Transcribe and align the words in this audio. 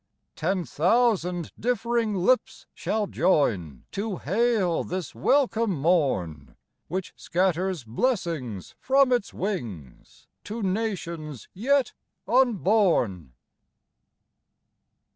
Ten 0.35 0.65
thousand 0.65 1.51
differing 1.59 2.15
lips 2.15 2.65
shall 2.73 3.05
join 3.05 3.83
To 3.91 4.17
hail 4.17 4.83
this 4.83 5.13
welcome 5.13 5.73
morn, 5.79 6.55
Which 6.87 7.13
scatters 7.15 7.83
blessings 7.83 8.73
from 8.79 9.11
its 9.11 9.31
wings 9.31 10.27
To 10.45 10.63
nations 10.63 11.49
yet 11.53 11.93
unborn. 12.27 13.33